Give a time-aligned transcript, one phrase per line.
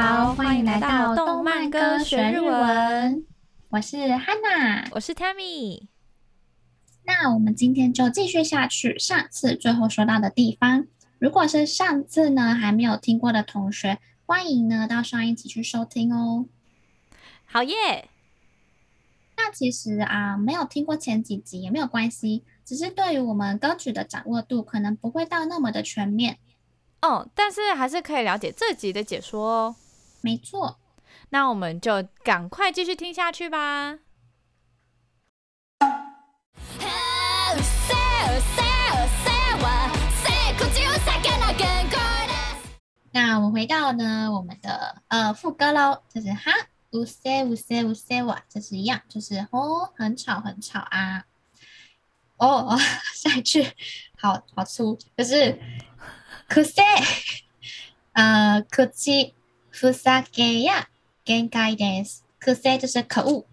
[0.00, 3.26] 好，欢迎来到动漫歌学日文。
[3.68, 5.88] 我是 Hana，我是 Tammy。
[7.04, 10.86] 那我们今天就继续下去，上次最后说到的地方。
[11.18, 16.46] 如果是上次呢还没有听过的同学，欢迎呢到上一集去收听哦。
[17.44, 18.08] 好耶！
[19.36, 26.38] 那其实啊，没有听过前几集也没有关系，只是对于我们歌曲的掌握度可能不会到那么的全面。
[27.02, 29.76] 哦，但是还是可以了解这集的解说哦。
[30.20, 30.78] 没错，
[31.30, 33.98] 那我们就赶快继续听下去吧。
[43.12, 46.52] 那我们回到呢我们的呃副歌喽，就是哈
[46.92, 51.24] 乌塞乌塞乌塞哇，这是一样，就是哦很吵很吵啊。
[52.36, 52.78] 哦，
[53.14, 53.64] 下一句
[54.16, 55.58] 好好粗，就是。
[56.48, 56.82] 可塞，
[58.12, 59.36] 呃，可气，
[59.71, 60.87] ふざけや
[61.25, 62.23] 限界です。
[62.39, 63.45] 可塞就是可恶，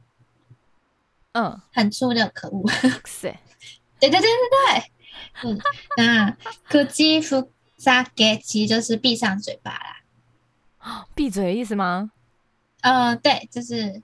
[1.33, 2.63] 嗯，很粗的可恶。
[2.65, 3.39] 可塞，
[3.99, 4.31] 对对对对
[4.69, 5.61] 对，嗯，
[5.97, 6.37] 那
[6.69, 7.49] 可气ふ
[7.79, 11.07] ざけ其实就是闭上嘴巴啦。
[11.15, 12.11] 闭嘴的意思吗？
[12.83, 14.03] 呃，对，就是，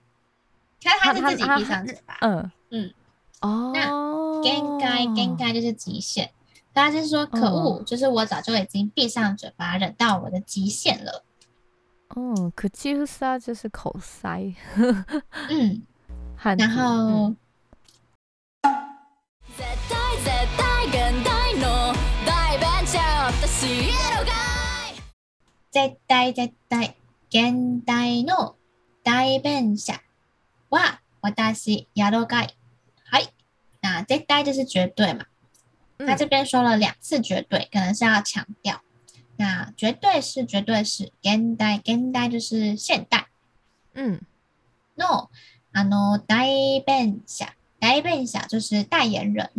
[0.81, 2.17] 他他是自己闭上嘴巴。
[2.21, 2.93] 嗯嗯，
[3.41, 6.31] 哦，那限界限界就是极限。
[6.71, 11.23] 大家就是说可恶，嗯、就是我早就已经闭上嘴巴，忍到我的极限了。
[12.13, 12.67] 哦，口
[13.05, 14.55] 塞就是口塞。
[15.49, 15.85] 嗯，
[16.57, 17.35] 然后。
[25.71, 26.95] 绝対绝対
[27.29, 28.55] 现代の
[29.03, 29.93] 代弁者
[30.71, 32.57] は私やろがい。
[33.05, 33.29] はい，
[33.81, 35.25] 那绝対就是绝对嘛。
[35.99, 38.81] 他这边说了两次绝对，可能是要强调。
[39.36, 43.26] 那绝对是绝对是现代现代就是现代。
[43.94, 44.20] 嗯
[44.94, 45.28] ，no，
[45.72, 46.46] あの代
[46.84, 47.46] 弁者
[47.78, 49.50] 代弁者就是代言人。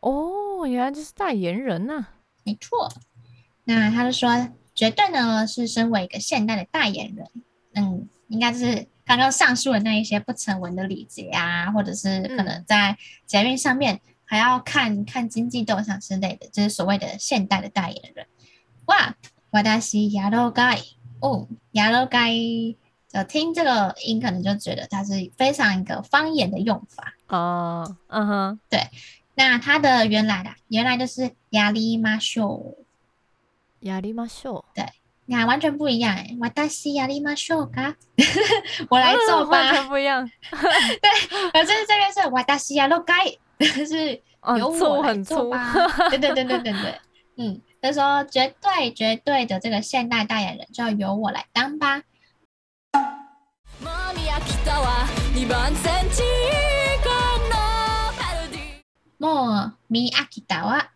[0.00, 2.10] 哦，原来就是代言人呐、啊。
[2.42, 2.92] 没错。
[3.64, 7.28] 那他就说绝对呢是身为一个现代的代言人。
[7.74, 12.96] 嗯，应该就是刚刚上述的那一些不成文的礼节啊，或者是可能在
[13.26, 14.00] 捷运上面。
[14.26, 18.26] 还要看看经济动向之类的，就是所谓的现代的代言人。
[18.85, 19.13] 哇，
[19.51, 22.75] 私やろがい哦，やろがい，
[23.11, 27.95] 就听这个音可能就觉得它是非常一个方言的用法哦。
[28.07, 28.89] 嗯哼，对。
[29.35, 32.75] 那它的原来的原来就是やりましょ
[33.81, 34.63] う，やりましょう。
[34.75, 34.87] 对，
[35.25, 36.35] 你看完全不一样哎。
[36.39, 37.95] 私やりましょうか，
[38.89, 39.51] 我来做吧。
[39.51, 40.29] 完全不一样。
[40.51, 43.37] 对，反正这边是私やろがい。
[43.85, 44.21] 是
[44.57, 46.09] 由我来做吧？
[46.09, 46.99] 对对对对对对，
[47.37, 52.00] 嗯， 他说绝对绝对的这个现代代言人就要由我来当吧。
[53.82, 54.54] 莫米阿基
[60.40, 60.90] 达哇，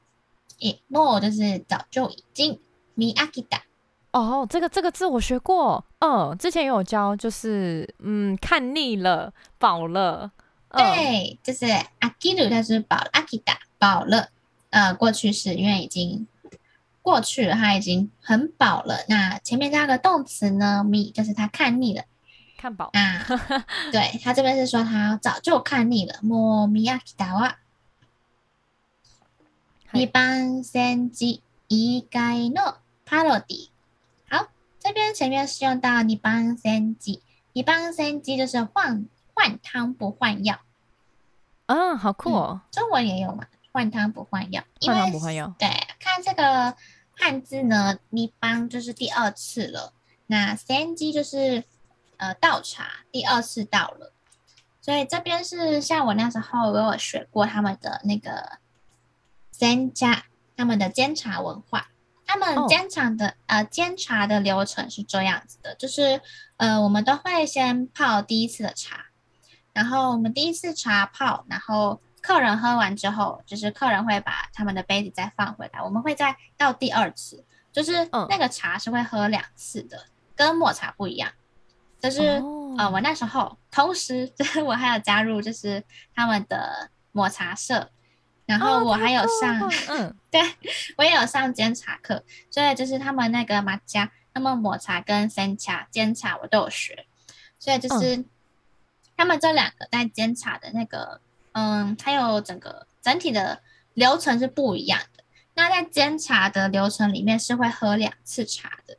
[0.60, 2.59] 诶，莫就是早就已经
[2.94, 3.62] 米阿基达。
[4.12, 10.32] 哦，这个这个字我学过，嗯，之前有教，就是嗯，看腻了，饱了。
[10.71, 11.66] 对，就是
[11.98, 14.31] 阿基鲁，它是饱了，阿基达饱了，
[14.71, 16.27] 呃，过去式，因为已经
[17.08, 18.98] 过去了，他已经很饱了。
[19.08, 22.04] 那前面加个动词呢，，me 就是他看腻了，
[22.58, 22.91] 看饱。
[22.92, 23.24] 啊，
[23.91, 26.18] 对，他这边是说他早就看腻了。
[26.22, 27.56] 莫米阿基达哇，
[29.92, 33.70] 一般三级一概诺帕罗迪。
[34.28, 34.48] 好，
[34.78, 37.22] 这边前面是用到一般先知，
[37.54, 39.06] 一般三级就是换。
[39.41, 40.58] 换汤不换药，
[41.66, 42.60] 啊，好酷哦！
[42.60, 43.47] 嗯、中文也有嘛？
[43.70, 45.54] 换汤不换药，换汤不换药。
[45.56, 45.68] 对，
[46.00, 46.74] 看这个
[47.18, 49.92] 汉字呢，一般就是第二次了。
[50.26, 51.65] 那三机就是
[52.18, 54.12] 呃倒茶，第二次倒了。
[54.80, 58.59] 所以这边是像我那时候我有学过他们的那个
[59.50, 60.26] 煎茶，
[60.56, 61.91] 他们的煎茶文化。
[62.24, 66.21] 他们煎茶的、哦、呃煎茶的流程是这样子的，就是
[66.59, 69.06] 呃我们都会先泡第一次的茶。
[69.72, 77.42] 然后我们第一次茶泡，然后客人喝完之后，就是客人会把他们的杯子再放回来，我们会再倒第二次，
[77.72, 81.33] 就是那个茶是会喝两次的，嗯、跟抹茶不一样。
[81.98, 85.83] 就是、哦、呃，我那时候同时就是我还有加入就是
[86.15, 87.89] 他们的抹茶社，
[88.45, 90.42] 然后我还有上，哦、嗯， 对
[90.98, 97.07] 我也有上煎茶课，所以就是他们那个抹茶，那么抹茶跟生茶煎茶我都有学，
[97.59, 98.16] 所以就是。
[98.19, 98.24] 嗯
[99.21, 101.21] 他们这两个在煎茶的那个，
[101.59, 103.60] 嗯，还有整个整体的
[103.95, 105.25] 流程是不一样的。
[105.55, 108.97] 那在煎茶的流程里面是会喝两次茶的，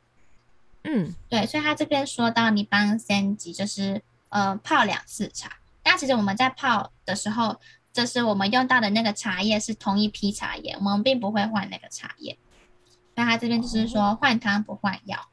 [0.84, 7.58] 嗯，对，所以他这边说到你帮三级就是呃泡两次茶，但其实我们在泡的时候，
[7.94, 12.36] 就是我们用到的那个茶叶是同一批茶叶，我们并不会换那个茶叶。
[13.14, 15.30] 那他这边就是说换汤不换药。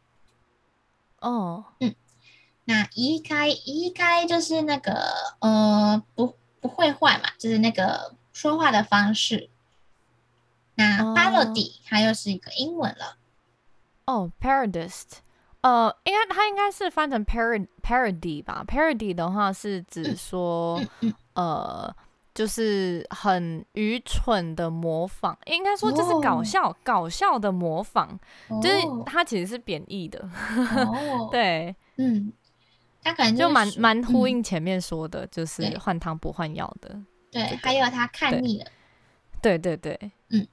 [1.20, 1.94] 哦，嗯，
[2.64, 9.50] 那移开移开就是那个呃不不会坏嘛，就是那个说话的方式。
[10.76, 13.18] 那 parody 它又是一个英文了。
[14.06, 15.20] 哦，parodist。
[15.62, 21.96] 呃，应该它应该是翻成 parody parody 吧？parody 的话是指说，嗯嗯嗯、呃，
[22.34, 28.18] 就是很愚蠢的模仿，应该说这是搞笑、哦、搞笑的模仿，
[28.50, 30.20] 哦、就是它其实是贬义的。
[30.56, 32.32] 哦、 对，嗯，
[33.07, 37.01] 它可能就蛮蛮呼应前面说的，嗯、就是换汤不换药的。
[37.31, 38.67] 对，这个、还有他看腻了。
[39.41, 40.47] 对对对，对嗯，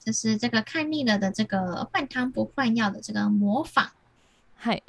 [0.00, 3.90] 就是这个看腻了的这个换汤不换药的这个模仿。
[4.60, 4.82] 嗨，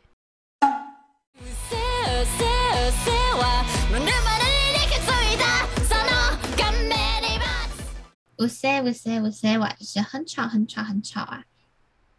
[8.37, 11.43] うせうせうせ哇，就是很吵很吵很吵啊。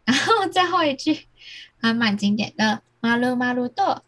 [0.05, 1.27] 然后最后一句
[1.81, 4.03] 还蛮经典的，まるまると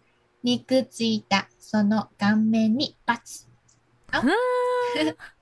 [0.45, 3.47] 肉ついたその颜面にバツ。
[4.11, 4.21] 好，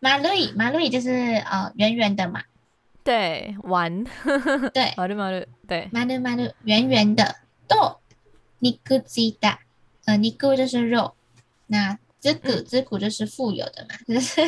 [0.02, 2.44] まるいまるい就是呃圆圆的嘛。
[3.04, 4.06] 对，丸。
[4.72, 7.36] 对，まるまる，对，まるまる圆圆的。
[7.68, 8.00] 豆，
[8.60, 9.60] 尼古吉达，
[10.06, 11.16] 呃，尼古就是肉，
[11.68, 14.42] 那兹古兹古就是富有的嘛，就是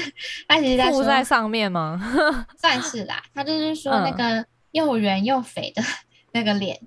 [0.48, 2.46] 他其实在说在上面吗？
[2.58, 5.82] 算是啦，他就是说那个又圆又肥的
[6.34, 6.80] 那个脸，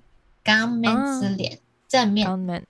[0.45, 2.65] 颜面之脸，正面，嗯，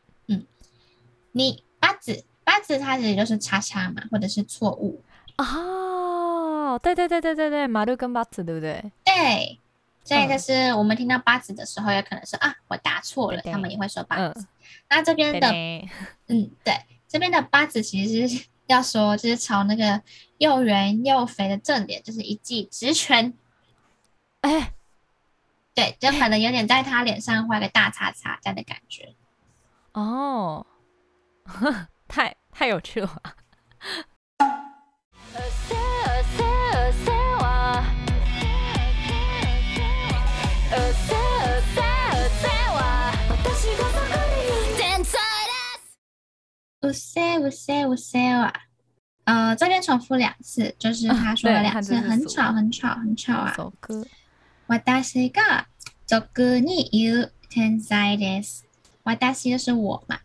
[1.33, 5.03] 你八字八字它其实就是叉叉嘛，或者是错误
[5.37, 8.93] 哦，对对对对对对，马路跟八字对不对？
[9.05, 9.59] 对。
[10.03, 14.47] 所以就是我们听到八字的时候，有可能是啊，我答错了，他们也会说八字。
[14.89, 15.49] 那这边的，
[16.27, 16.75] 嗯，对，
[17.07, 20.03] 这边的八字其实是 要说，就是朝那个
[20.39, 23.33] 又圆又肥的正脸，就是一记直拳。
[24.41, 24.73] 哎，
[25.75, 29.15] 对，就可能有点在他脸上画个大叉叉这样的感觉。
[29.93, 30.67] 哦，
[32.08, 33.22] 太太有趣了。
[46.82, 48.54] うせうせうせ哇，
[49.24, 53.56] 呃，这边重复两次，就是他说了两次，很吵，很吵，很吵啊。
[54.68, 55.66] 私が
[56.06, 58.66] 俗に言う天才です。
[59.04, 60.20] 私就是我嘛，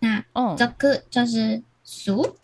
[0.00, 2.36] 那俗就是俗，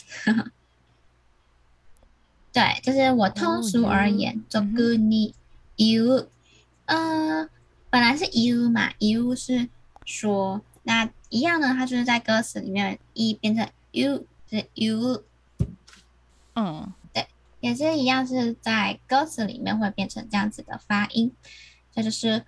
[2.53, 5.33] 对，就是我通俗而言，俗に
[5.77, 6.27] 言う，
[6.87, 7.49] 呃，
[7.91, 9.69] 本来是言う嘛，言う是
[10.05, 10.63] 说。
[10.85, 11.73] 那一样呢？
[11.75, 15.23] 它就是在歌词里面一变成 you，是 you，
[16.57, 17.29] 嗯，对，
[17.61, 21.33] 也是一样，是在歌词里面会变成这样子的发音。
[21.95, 22.45] 这就是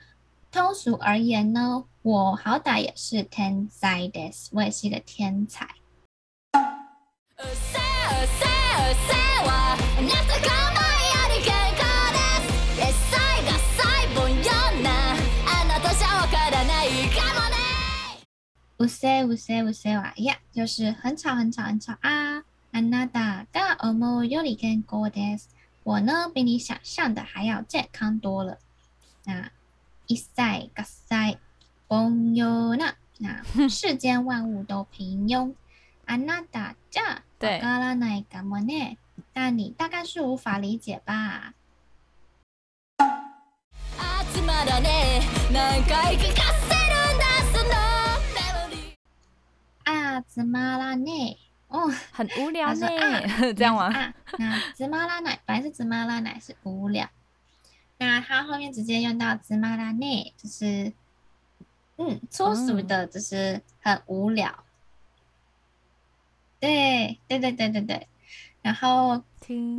[0.50, 5.66] 通俗而言呢，我好歹也是天才です，我也是一个天才。
[18.76, 22.44] うせうせうせ哇呀，就是很吵很吵很吵啊！
[22.72, 25.48] あなたが思うより健康です。
[25.84, 28.58] 我呢，比你想象的还要健康多了。
[29.24, 29.50] 那
[30.08, 31.38] 一切合切
[31.88, 35.54] 凡庸な，那世间万物都平庸。
[36.06, 38.98] あなたじゃわからないかもね，
[39.32, 41.54] 但你大概是无法理解吧。
[49.86, 51.36] 啊，つまらね
[51.68, 53.20] 哦，很无聊呢，啊、
[53.56, 53.84] 这样吗？
[53.86, 57.08] 啊，那つまらない本来是つまらない是无聊，
[57.98, 60.92] 那它后面直接用到つまらね就是
[61.96, 64.64] 嗯粗俗的，就是很无聊。
[66.60, 68.08] 嗯、对对对对对对，
[68.62, 69.22] 然后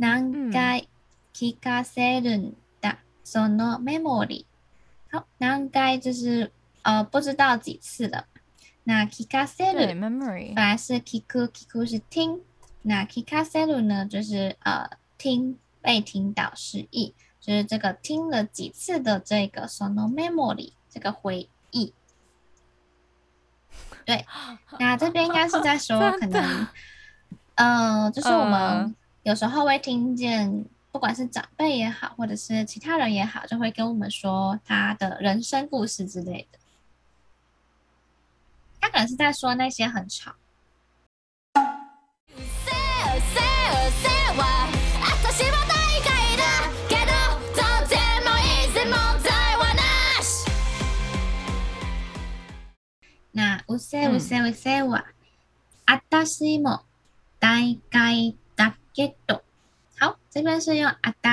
[0.52, 0.88] 回
[1.32, 4.46] 闻かせるんだそのメモリ。
[5.10, 6.50] 好，何回就是
[6.82, 8.26] 呃不知道几次了。
[8.84, 12.40] 那闻かせる本来是闻く，闻く是听。
[12.82, 21.92] 那闻かせる呢，就是呃听被听到失忆， 就是这个听了几次的这个そのメモリ这个回忆。
[24.04, 24.24] 对，
[24.78, 26.66] 那这边应该是在说 可能，
[27.56, 36.58] 嗯、呃，就是我们有时候会听见，不管是长辈也好，或者是其他人也好，就会跟我们说他的人生故事之类的。
[38.96, 40.32] 本是在说那些很吵。
[53.34, 55.04] 那うせうせうせは、
[55.84, 56.80] 私も
[57.38, 59.42] 大概だけど。
[59.98, 60.90] 好，这边是用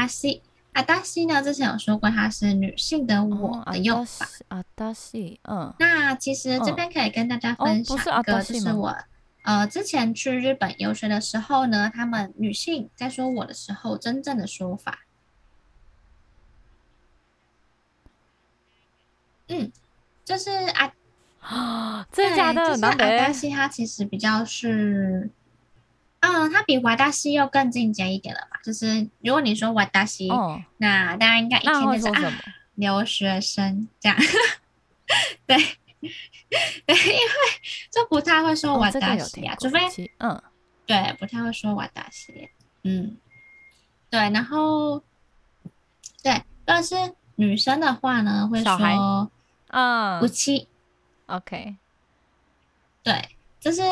[0.08, 0.42] 私。
[0.74, 4.26] 私呢，之前有说过，它是女性的我的用法。
[4.94, 5.74] 私，嗯。
[5.80, 8.98] 那其实这边可以跟大家分享一个，就是我
[9.44, 15.06] 呃之前去日本游学的时候呢，他们女性在说我的时候真正的说法。
[19.48, 19.72] 嗯，
[20.26, 20.92] 就是啊。
[21.49, 22.77] 啊， 真的假的？
[22.77, 25.31] 就是私它其实比较是，
[26.21, 28.61] 嗯，它比瓦达西又更进阶一点了吧？
[28.63, 29.73] 就是如果你说
[30.07, 32.33] 私，哦，那大家应该一听就是啊，
[32.75, 34.19] 留学生这样。
[35.47, 35.57] 对，
[36.85, 37.29] 对，因为
[37.91, 38.99] 就不太会说私
[39.41, 39.81] 呀，除非
[40.19, 40.43] 嗯，
[40.87, 42.51] 对，不太会说瓦达西，
[42.85, 43.17] 嗯，
[44.11, 45.03] 对，然后
[46.23, 46.95] 对，但是
[47.37, 49.31] 女生的话呢，会说
[49.69, 50.67] 嗯，うち。
[51.29, 51.77] OK，
[53.03, 53.29] 对，
[53.61, 53.83] 就是，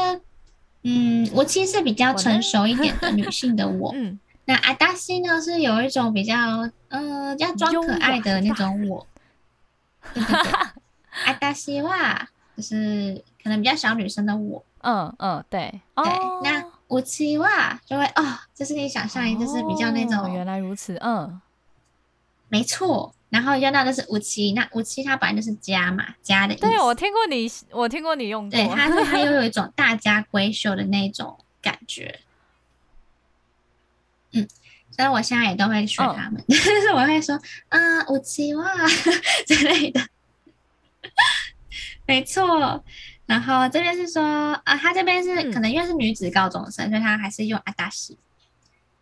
[0.82, 6.34] 嗯，我其实是比较成熟一点的女性的我， 嗯，那阿达西呢是有一种比较，
[6.88, 9.06] 嗯、呃，要装可爱的那种我，
[10.14, 10.52] 对对对，
[11.24, 21.40] 阿达西哇，就是可能比较小女生的我，嗯嗯，对对，哦、那我七哇就会哦，就是你想象一，就是比较那种，哦、原来如此，嗯，
[22.48, 23.12] 没错。
[23.29, 26.63] 然后用到的是うち，那うち它本来就是家嘛，家的意思。
[26.63, 28.51] 对，我听过你，我听过你用过。
[28.51, 32.19] 对，它是它又有一种大家闺秀的那种感觉。
[34.33, 34.45] 嗯，
[34.91, 37.39] 所以我现在也都会学他们，就、 哦、是我会说
[37.69, 38.87] 啊うち哇
[39.47, 40.01] 之类的。
[42.05, 42.83] 没错，
[43.25, 44.21] 然后这边是说
[44.65, 47.57] 啊，他这边是、嗯、可能因为是女子高中生，所以他还是用
[47.91, 48.17] 私。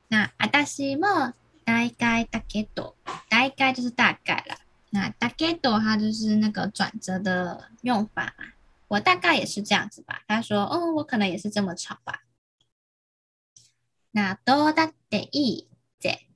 [0.09, 0.29] 那
[0.65, 1.33] 私も。
[1.65, 2.95] 大概だけど，
[3.29, 4.57] 大概就是大概啦。
[4.91, 8.45] 那だけど它就是那个转折的用法嘛。
[8.87, 10.23] 我大概也是这样子吧。
[10.27, 12.23] 他说：“哦，我可能也是这么吵吧。”
[14.11, 15.67] 那どうだっていい
[16.01, 16.27] ぜ。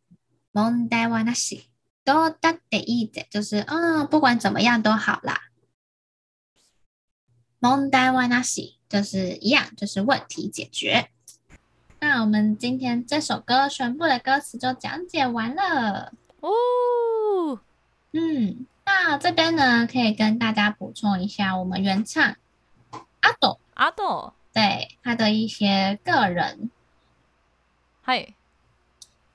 [0.53, 1.69] 问题はなし。
[2.05, 5.49] どうだっていいぜ就是嗯、哦，不管怎么样都好啦。
[7.61, 11.09] 问题はなし就是一样，就是问题解决。
[12.00, 16.12] 那我们今天这首歌全部的歌词就讲解完了。
[16.40, 17.60] 哦。
[18.12, 22.36] 嗯，那这边呢，可以跟大家补充一下，我们原唱
[23.20, 23.58] 阿斗。
[23.74, 26.70] 阿斗，对他的一些个人。
[28.02, 28.34] 嗨，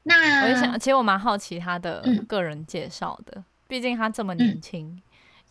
[0.03, 5.01] 那我也想，其实我蛮好奇他的个人介绍的，嗯、毕竟他这么年轻，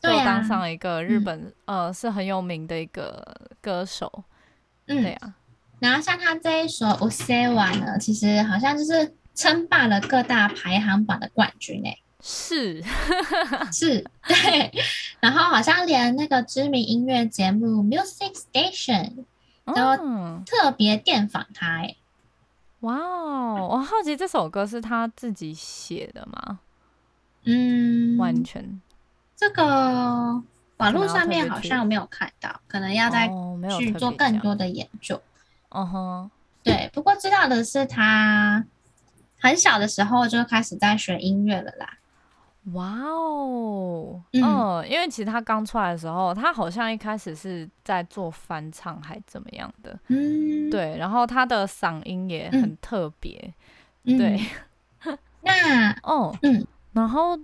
[0.01, 4.25] 嗯、就当上了一个日本、嗯、呃是很有名的一个歌手。
[4.87, 5.35] 嗯，对啊。
[5.82, 12.00] 然后像他这一首《うせぇわ》呢，其实好像就是称霸了各大排行榜的冠军诶。
[12.20, 12.84] 是，
[13.72, 14.72] 是，对。
[15.20, 19.26] 然后好像连那个知名音乐节目《Music Station》
[19.66, 21.98] 都特别电访他诶。
[22.82, 26.60] 哇哦，我好奇这首歌是他自己写的吗？
[27.46, 28.82] 嗯，完全。
[29.36, 30.42] 这个
[30.78, 33.30] 网络上面好像没有看到，可能要再
[33.78, 35.22] 去做更多的研究。
[35.75, 36.31] 嗯哼，
[36.63, 38.65] 对，不过知道的是，他
[39.41, 41.99] 很小的时候就开始在学音乐了啦。
[42.73, 53.53] 哇哦，嗯，因为其实他刚出来的时候，他好像一开始是在做翻唱还怎么样的，嗯，对，然后他的嗓音也很特别，
[54.05, 54.41] 嗯、对，
[55.05, 57.39] 嗯、那哦，嗯，然后。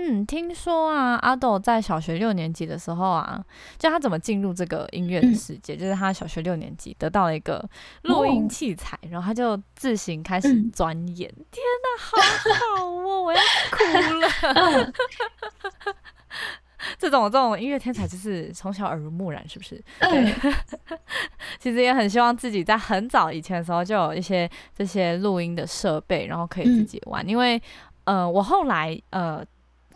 [0.00, 3.44] 嗯，听说啊，阿豆在小学六年级的时候啊，
[3.76, 7.68] 就他怎么进入这个音乐的世界，嗯、就是他小学六年级得到了一个
[8.02, 11.28] 录音器材，哦、然后他就自行开始钻研。
[11.36, 12.16] 嗯、天哪，好
[12.76, 13.40] 好哦，我要
[13.72, 13.82] 哭
[14.20, 14.92] 了。
[16.96, 19.82] 这种这种音乐天才就是从小耳濡目染，是不是？
[19.98, 20.32] 对。
[20.44, 20.98] 嗯、
[21.58, 27.26] 其实也很希望自己在很早以前的时候就有一些这些录音的设备，然后可以自己玩。
[27.26, 27.60] 嗯、因为
[28.04, 29.44] 呃，我后来呃。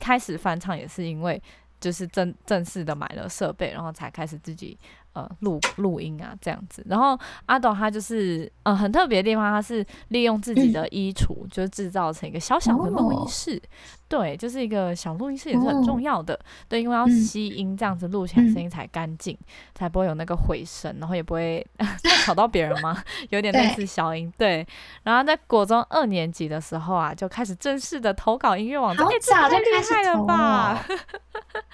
[0.03, 1.41] 开始翻唱也是因为，
[1.81, 4.77] 就是正正式的买了设备，然后才开始自己
[5.13, 6.85] 呃录录音啊这样子。
[6.89, 7.17] 然后
[7.47, 13.57] 阿斗他就是呃很特别的地方，他是利用自己的衣橱，嗯、就制造成一个小小的录音室。
[13.57, 13.69] 哦、
[14.13, 16.35] 对，就是一个小录音室也是很重要的。
[16.35, 16.39] 哦、
[16.69, 21.67] 对，因为要吸音，这样子录起来声音才干净，嗯、才不会有那个回声，然后也不会
[22.27, 23.03] 吵到别人吗？
[23.31, 24.31] 有点类似消音。
[24.37, 24.67] 对，对。
[25.05, 29.07] 然后在国中二年级的时候啊，就开始正式的投稿音乐网站。
[29.07, 30.85] 好早就开始了吧？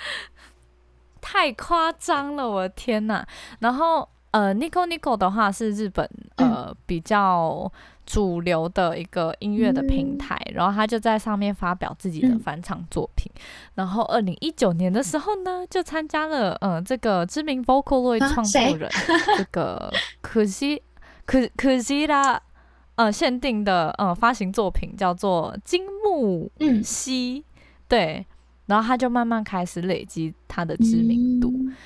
[1.20, 3.26] 太夸张了，我的天呐！
[3.58, 7.70] 然后呃，Nico Nico 的话是日本呃比较
[8.08, 13.30] 主流的一个音乐的平台，嗯、然后他就在上面发表自己的翻唱作品。
[13.34, 13.40] 嗯、
[13.74, 18.92] 然后二零一九年的时候呢，就参加了呃这个知名 Vocaloid 创作人、啊、
[19.36, 20.82] 这个可惜
[21.26, 22.40] 可可惜啦。
[22.94, 26.50] 呃，限定的呃发行作品叫做金木
[26.82, 28.26] 犀，嗯、对，
[28.66, 31.52] 然后他就慢慢开始累积他的知名度。
[31.52, 31.76] 嗯、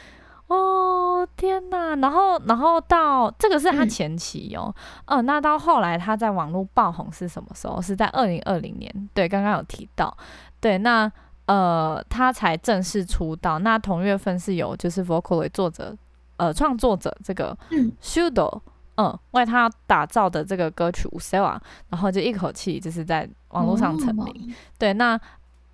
[0.52, 1.97] 哦天哪！
[1.97, 4.75] 然后然后到这个是他前期哦，
[5.06, 7.80] 嗯、呃，那到后来他在网络爆红是什么时候？
[7.80, 10.14] 是在二零二零年，对，刚刚有提到，
[10.61, 11.11] 对，那
[11.47, 13.59] 呃他才正式出道。
[13.59, 15.97] 那同月份是有就是 Vocaloid 作者
[16.37, 17.56] 呃创作者这个
[18.02, 18.61] Shudo。
[18.97, 21.56] 嗯，为他打造的这个歌曲《Usewa》，
[21.88, 24.26] 然后就一口气就是在网络上成名。
[24.26, 25.18] 哦、对，那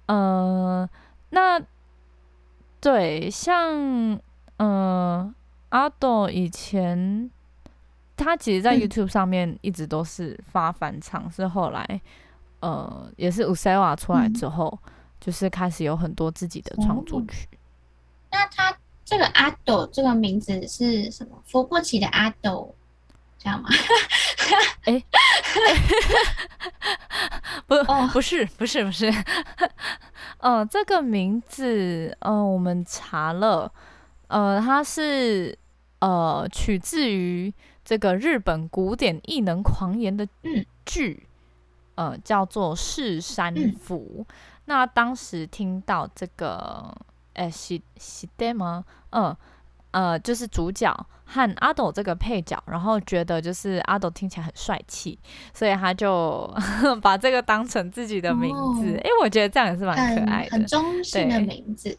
[0.06, 0.88] 呃，
[1.30, 1.60] 那
[2.80, 4.16] 对，像
[4.58, 5.34] 嗯、呃，
[5.70, 7.28] 阿斗以前
[8.16, 12.00] 他其实，在 YouTube 上面一直都是发翻唱，嗯、是后来
[12.60, 17.48] 呃，也是《Usawa》出来之后，嗯、就是开始有很多自己的创作曲。
[17.52, 17.58] 哦、
[18.32, 21.42] 那他这个阿斗这个名字是什么？
[21.46, 22.74] 扶不起的阿斗。
[23.40, 23.68] 这样吗？
[24.82, 25.04] 哎、 欸，
[27.68, 27.76] 不，
[28.12, 29.08] 不是，不是，不是。
[30.38, 33.72] 呃，这个名字，呃，我们查了，
[34.28, 35.58] 呃，它是
[35.98, 37.52] 呃取自于
[37.84, 40.26] 这个日本古典异能狂言的
[40.86, 41.26] 剧，
[41.96, 44.18] 嗯、呃，叫做《世山府》。
[44.22, 44.26] 嗯、
[44.66, 46.96] 那当时听到这个，
[47.34, 48.84] 哎，是是的吗？
[49.10, 49.36] 嗯。
[49.90, 50.94] 呃，就是主角
[51.24, 55.18] 和阿斗这个配角，然后觉得就是阿斗听起来很帅气，
[55.54, 56.54] 所以他就
[57.00, 58.94] 把这个当成自己的名字。
[58.98, 61.96] 哎、哦，我觉得这样也是蛮可爱的，很中性的名字。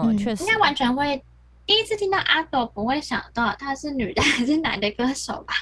[0.00, 1.22] 哦，嗯、确实，应该完全会
[1.66, 5.54] 第一次听到阿斗，不会想到他是女的还是男的歌手吧？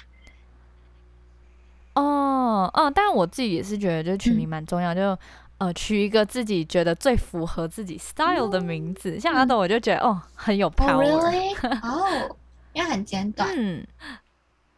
[1.94, 5.18] 哦，嗯，但我自己也是觉得，就取名蛮重要，嗯、就。
[5.58, 11.06] 呃，取一个自己觉得最符合自己 style 的名字，嗯、像阿斗，我就觉得、嗯、哦，很有 power。
[11.06, 12.26] 哦，really?
[12.28, 12.36] oh,
[12.72, 13.48] 因为很简短。
[13.56, 13.86] 嗯。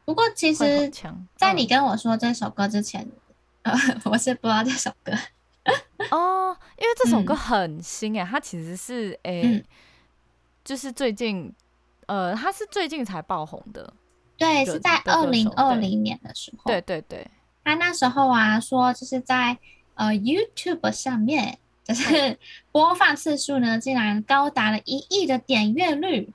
[0.04, 0.92] 不过其实，
[1.36, 3.08] 在你跟我说这首歌之前，
[3.62, 3.72] 呃，
[4.04, 5.14] 我是不知道这首歌。
[6.10, 9.64] 哦，因为这首歌很新哎，嗯、它其实是诶，嗯、
[10.64, 11.52] 就是最近，
[12.06, 13.92] 呃，它是最近才爆红的。
[14.36, 16.70] 对，是在二零二零年的时候。
[16.70, 17.26] 对对对。
[17.64, 19.58] 他那时候啊，说就是在。
[19.96, 22.36] 呃，YouTube 上面就是
[22.72, 26.32] 播放次数呢，竟然高达了一亿的点阅率，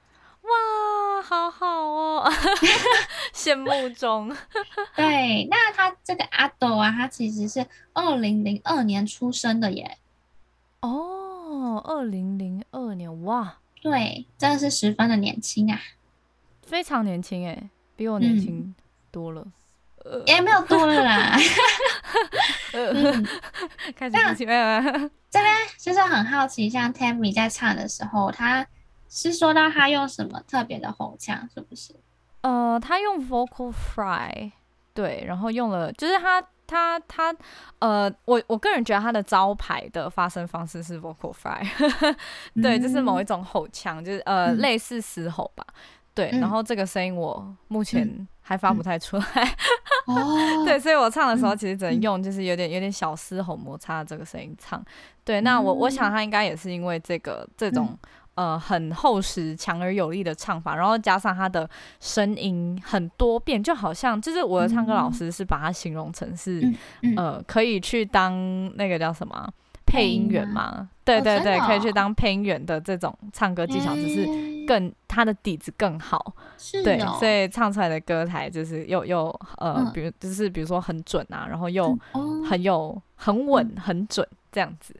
[1.19, 2.31] 哇，好好哦，
[3.35, 4.33] 羡慕中。
[4.95, 9.97] 对，那他这个阿斗啊，他其实是二零零二年出生的耶。
[10.79, 15.77] 哦，二零零二年，哇，对，真的是十分的年轻啊，
[16.65, 18.73] 非常年轻哎，比我年轻
[19.11, 19.41] 多了。
[19.43, 19.53] 嗯
[20.25, 21.37] 也没有多了啦，
[22.73, 23.27] 嗯，
[23.95, 24.81] 开始不行了。
[25.29, 28.65] 这边就是很好奇，像 Tammy 在唱的时候，他
[29.09, 31.93] 是说到他用什么特别的喉腔，是不是？
[32.41, 34.51] 呃，他用 Vocal Fry，
[34.93, 37.35] 对，然后用了，就是他他他，
[37.79, 41.67] 呃，我我个人觉得他的招牌的发声方式是 Vocal Fry，
[42.61, 45.65] 对，就是某一种喉腔，就是呃，嗯、类似嘶吼吧。
[46.13, 49.55] 对，然后这个声音我目前还发不太出来，
[50.65, 54.83] 对，所以我唱的时候其实只能用就是有点有点小嘶吼摩擦的这个声音唱。
[55.23, 57.97] 对，那我我想他应该也是因为这个这种
[58.39, 66.61] 呃很厚实、强而有力的唱法，然后加上他的声音很多变，就好像就是我的唱歌老师是把它形容成是
[67.17, 68.33] 呃可以去当
[68.77, 69.51] 那个叫什么？
[69.85, 74.23] 配音员嘛，对对对，可以去当配音员的这种唱歌技巧，只是
[74.67, 76.35] 更他的底子更好，
[76.83, 81.97] 对，所以唱出来的歌台就是又又呃，比如就是比如说很准啊，然后又
[82.47, 84.95] 很有很稳很准这样子，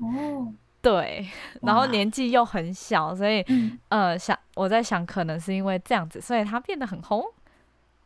[0.81, 1.27] 对，
[1.61, 3.45] 然后年纪又很小，所以
[3.89, 7.23] 呃想我在想，可能是因为这样子，所以他变得很红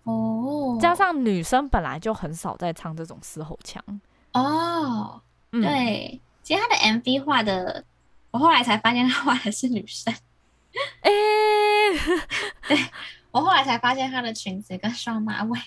[0.03, 3.83] 哦，加上女生本来就很少在唱这种嘶吼腔
[4.33, 6.19] 哦，对。
[6.41, 7.85] 其实他的 MV 画的，
[8.29, 10.13] 我后来才发现他画的是女生。
[10.99, 11.93] 哎、欸，
[12.67, 12.77] 对，
[13.31, 15.57] 我后来才发现他的裙子跟双马尾。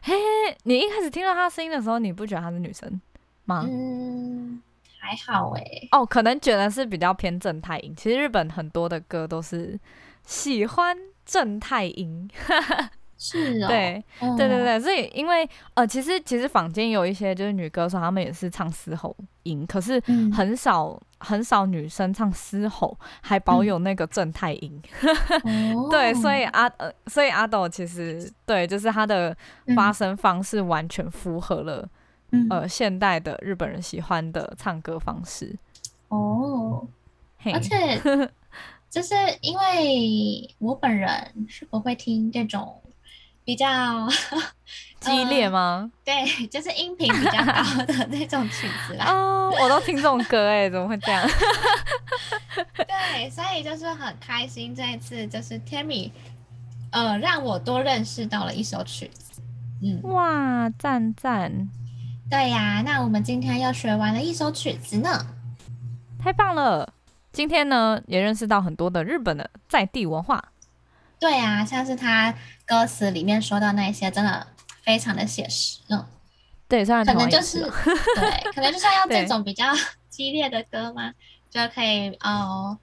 [0.00, 0.14] 嘿，
[0.62, 3.00] 你一开始听到他声音的时候，你不觉得她是女生
[3.46, 3.66] 吗？
[3.68, 4.62] 嗯，
[5.02, 5.88] 还好哎、欸。
[5.90, 7.92] 哦，可能觉得是比较偏正太音。
[7.96, 9.78] 其实日本很多的歌都是
[10.24, 12.30] 喜欢正太音。
[13.18, 14.04] 是哦，对，
[14.36, 20.00] 对对对，所以因为呃，其实其实坊间有一些就是女歌手，她们也是唱嘶吼音，可是
[20.34, 24.82] 很少、嗯、很少女生唱嘶吼还保有那个正太音。
[25.44, 29.36] 嗯、 对，所以阿呃，所以阿斗其实对，就是她的
[29.76, 31.88] 发声方式完全符合了、
[32.32, 35.56] 嗯、呃现代的日本人喜欢的唱歌方式。
[36.08, 36.86] 哦，
[37.44, 37.98] 而且
[38.90, 42.78] 就是因为我本人是不会听这种。
[43.44, 44.06] 比较
[45.00, 45.90] 激烈吗？
[46.06, 49.04] 呃、对，就是音频比较高的 那种曲子啦。
[49.12, 51.28] 哦，我都听这种歌哎，怎么会这样？
[52.76, 56.12] 对，所以就是很开心，这一次就是 Tammy，
[56.92, 59.42] 呃，让我多认识到了一首曲子。
[59.82, 61.68] 嗯，哇，赞赞！
[62.32, 65.26] 对呀、啊，那我们今天又学完了一首曲子呢，
[66.18, 66.90] 太棒了！
[67.30, 70.42] 今天呢，也认识到很多的日本的在地文化。
[71.20, 74.46] 对啊，像是他歌词里面说到那些，真的
[74.82, 75.80] 非常的写实。
[75.90, 76.06] 嗯，
[76.66, 79.66] 对，虽然可能就是对，可能就是要这种比较
[80.08, 81.12] 激烈的歌嘛，
[81.50, 82.78] 就可以呃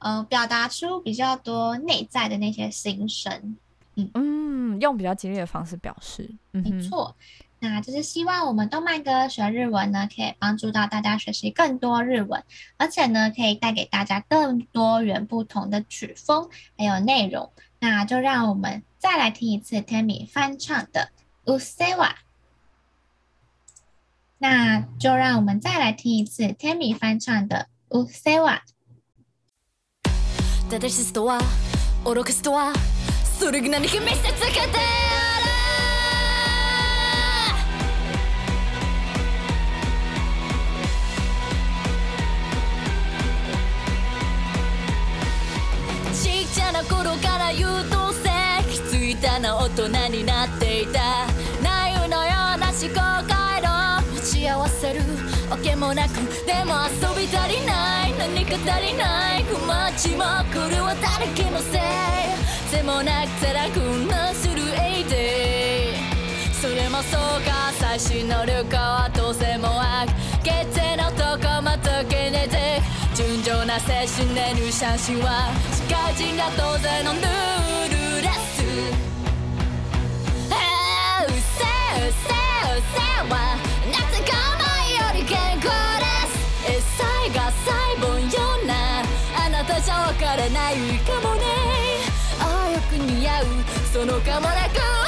[0.00, 3.56] 呃表达出比较多内在的那些心声。
[3.94, 6.28] 嗯嗯，用比较激烈的方式表示。
[6.52, 7.14] 嗯，没错。
[7.59, 12.43] 那就是希望我们动漫歌学日文呢，可以帮助到大家学习更多日文，
[12.77, 17.51] 而且呢，可以带给大家更多元不同的曲风还有内容。
[17.79, 21.09] 那就让我们再来听一次 Tammy 翻唱的《
[21.53, 22.07] うっせぇわ》。
[24.37, 28.39] 那就让我们再来听一次 Tammy 翻唱的《うっせ
[46.72, 47.14] ぇわ》。
[47.58, 48.28] 优等生
[48.64, 51.26] 気づいたな大人になっていた。
[51.62, 53.68] 雷雨のような思考回路。
[54.14, 55.00] 持ち合わせる
[55.50, 56.14] わけもなく
[56.46, 58.12] でも游び足りない。
[58.18, 59.44] 何か足りない。
[59.44, 62.76] 不マッチもこれは谁かのせい。
[62.76, 64.62] でもなくて楽なする。
[64.78, 70.10] エイデイそれもそうか最新の旅行はどうせも悪。
[70.44, 72.82] 决定のとこまとけねて。
[73.14, 75.50] 纯情な精神で入社心は
[75.88, 77.22] 社会人が当然のルー
[78.16, 78.66] ルですう
[81.24, 81.64] っせ
[82.04, 83.34] うっせうっせは
[83.90, 85.64] 夏か前より健康
[85.98, 88.72] ですエッサイが細胞ような。
[89.34, 90.74] あなたじゃわからない
[91.06, 91.42] かもね。
[92.40, 93.44] ああよく似合う。
[93.90, 95.07] そのかもなく。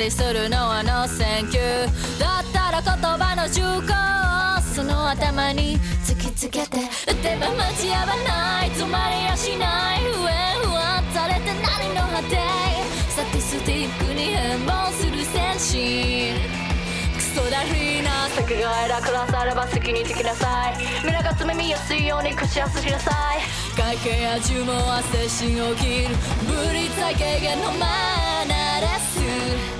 [0.00, 1.58] りするのはの选球
[2.18, 12.38] だったら言叶の重厚その头に突きつけて打てば间违わない止まりやしない不縁不安されて何の果て
[13.10, 16.32] サティスティックに変貌する戦士。
[17.14, 20.78] クソだりな酒が伟くなされば好きにできなさい。
[21.04, 23.40] 皆が爪见やすいように口やすしなさい。
[23.78, 26.16] 会计や注文は精神を切る。
[26.46, 27.86] ブリ最軽减のマ
[28.48, 28.86] ナーで
[29.76, 29.79] す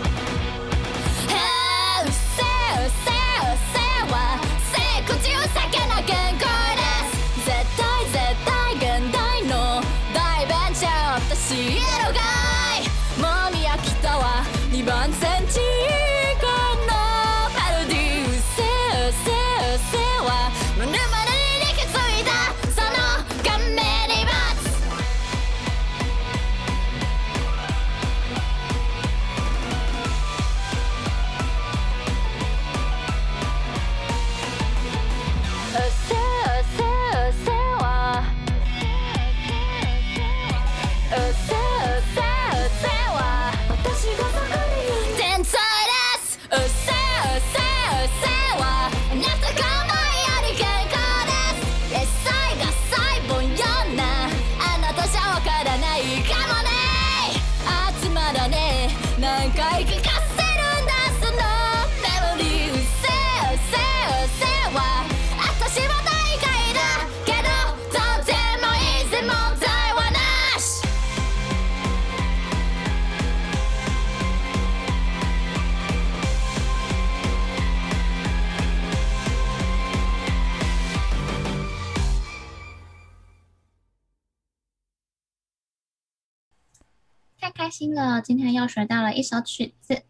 [87.81, 90.03] 心了，今天又学到了一首曲子。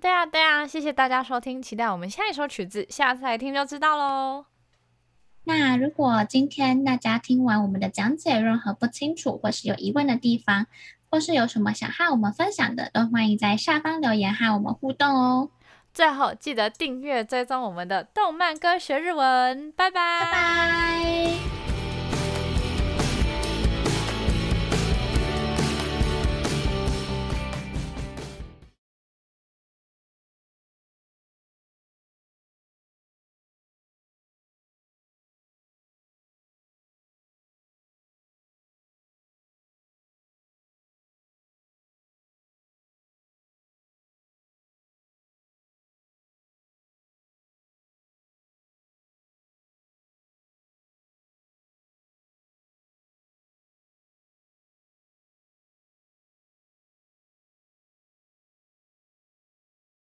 [0.00, 4.44] 对啊，对啊，谢谢大家收听，期待我们下一首曲子，下次来听就知道喽。
[5.42, 10.68] 那如果今天大家听完我们的讲解，任何不清楚或是有疑问的地方，
[11.10, 15.50] 或是有什么想和我们分享的，都欢迎在下方留言和我们互动哦。
[15.92, 20.20] 最后记得订阅追踪我们的动漫歌学日文，拜拜。
[20.20, 21.55] 拜拜。